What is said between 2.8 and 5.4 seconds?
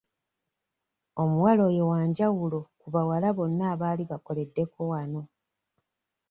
bawala bonna abaali bakoleddeko wano.